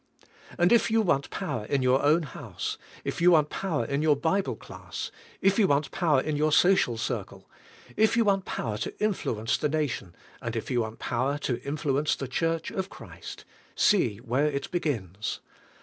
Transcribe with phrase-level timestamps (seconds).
[0.57, 4.15] And if you w'ant power in your own house, if you want power in your
[4.15, 7.47] Bible class, if you want power in your social circle,
[7.95, 12.15] if you want power to influence the nation and if you want power to influence
[12.15, 13.45] the Church of Christ,
[13.75, 15.39] see where it begins.